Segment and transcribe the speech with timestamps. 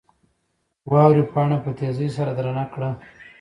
[0.91, 2.91] واورې پاڼه په تېزۍ سره درنه کړه.